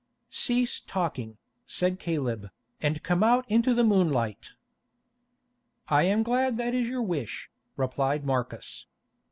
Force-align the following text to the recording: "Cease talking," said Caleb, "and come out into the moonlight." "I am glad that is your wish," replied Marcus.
"Cease 0.31 0.79
talking," 0.79 1.37
said 1.67 1.99
Caleb, 1.99 2.49
"and 2.81 3.03
come 3.03 3.21
out 3.23 3.45
into 3.47 3.71
the 3.75 3.83
moonlight." 3.83 4.53
"I 5.89 6.05
am 6.05 6.23
glad 6.23 6.57
that 6.57 6.73
is 6.73 6.87
your 6.89 7.03
wish," 7.03 7.51
replied 7.77 8.25
Marcus. 8.25 8.87